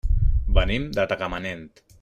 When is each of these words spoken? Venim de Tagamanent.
Venim 0.57 0.89
de 0.99 1.07
Tagamanent. 1.13 1.65